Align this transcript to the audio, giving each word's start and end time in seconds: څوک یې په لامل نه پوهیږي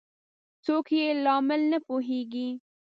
څوک 0.65 0.87
یې 0.99 1.07
په 1.13 1.19
لامل 1.23 1.61
نه 1.71 1.79
پوهیږي 1.87 2.49